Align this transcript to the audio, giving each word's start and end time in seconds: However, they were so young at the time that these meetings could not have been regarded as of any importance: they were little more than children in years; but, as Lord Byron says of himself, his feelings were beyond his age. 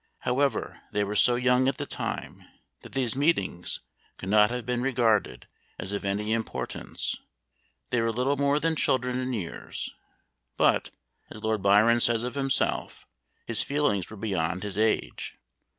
However, 0.21 0.81
they 0.91 1.03
were 1.03 1.15
so 1.15 1.35
young 1.35 1.67
at 1.67 1.77
the 1.77 1.85
time 1.85 2.43
that 2.81 2.93
these 2.93 3.15
meetings 3.15 3.81
could 4.17 4.29
not 4.29 4.49
have 4.49 4.65
been 4.65 4.81
regarded 4.81 5.47
as 5.77 5.91
of 5.91 6.03
any 6.03 6.33
importance: 6.33 7.17
they 7.91 8.01
were 8.01 8.11
little 8.11 8.35
more 8.35 8.59
than 8.59 8.75
children 8.75 9.19
in 9.19 9.31
years; 9.31 9.93
but, 10.57 10.89
as 11.29 11.43
Lord 11.43 11.61
Byron 11.61 11.99
says 11.99 12.23
of 12.23 12.33
himself, 12.33 13.05
his 13.45 13.61
feelings 13.61 14.09
were 14.09 14.17
beyond 14.17 14.63
his 14.63 14.75
age. 14.75 15.37